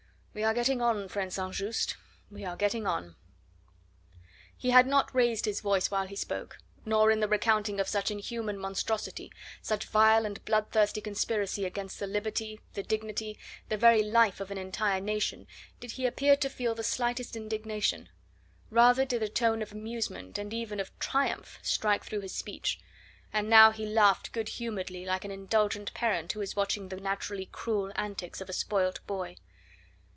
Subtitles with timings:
[0.33, 1.53] We are getting on, friend St.
[1.53, 1.97] Just
[2.31, 3.17] we are getting on."
[4.55, 8.09] He had not raised his voice while he spoke, nor in the recounting of such
[8.09, 9.29] inhuman monstrosity,
[9.61, 13.37] such vile and bloodthirsty conspiracy against the liberty, the dignity,
[13.67, 15.47] the very life of an entire nation,
[15.81, 18.07] did he appear to feel the slightest indignation;
[18.69, 22.79] rather did a tone of amusement and even of triumph strike through his speech;
[23.33, 27.47] and now he laughed good humouredly like an indulgent parent who is watching the naturally
[27.47, 29.35] cruel antics of a spoilt boy.